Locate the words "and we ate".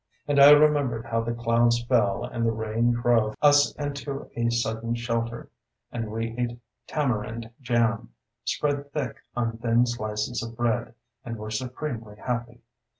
5.91-6.59